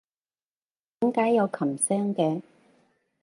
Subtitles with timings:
[0.99, 2.41] 點解有琴聲嘅？